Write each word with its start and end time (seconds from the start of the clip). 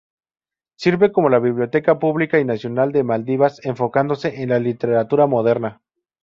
Sirve 0.77 1.11
como 1.11 1.29
la 1.29 1.37
Biblioteca 1.37 1.99
pública 1.99 2.39
y 2.39 2.43
nacional 2.43 2.91
de 2.91 3.03
Maldivas, 3.03 3.63
enfocándose 3.63 4.41
en 4.41 4.49
la 4.49 4.57
literatura 4.57 5.27
moderna. 5.27 5.83